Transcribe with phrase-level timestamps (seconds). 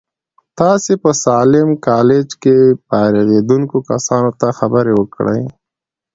[0.59, 2.57] تاسې په ساليم کالج کې
[2.87, 5.41] فارغېدونکو کسانو ته خبرې وکړې.